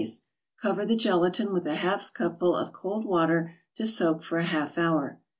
[0.59, 4.79] Cover the gelatin with a half cupful of cold water to soak for a half
[4.79, 5.21] hour.